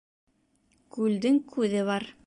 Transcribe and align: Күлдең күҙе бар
Күлдең 0.97 1.39
күҙе 1.57 1.89
бар 1.93 2.13